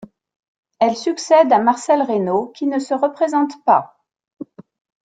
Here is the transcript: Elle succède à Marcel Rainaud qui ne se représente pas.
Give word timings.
Elle 0.79 0.97
succède 0.97 1.53
à 1.53 1.59
Marcel 1.59 2.01
Rainaud 2.01 2.47
qui 2.55 2.65
ne 2.65 2.79
se 2.79 2.95
représente 2.95 3.63
pas. 3.65 3.99